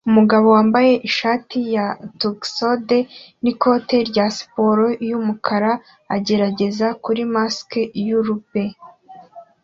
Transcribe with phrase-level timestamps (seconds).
[0.09, 1.85] Umugabo wambaye ishati ya
[2.19, 2.97] tuxedo
[3.41, 5.71] n'ikote rya siporo yumukara
[6.15, 7.69] agerageza kuri mask
[8.07, 8.69] ya rubber